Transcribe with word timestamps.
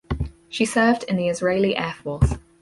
She 0.49 0.65
served 0.65 1.03
in 1.03 1.15
the 1.15 1.27
Israeli 1.27 1.77
Air 1.77 1.93
Force. 1.93 2.33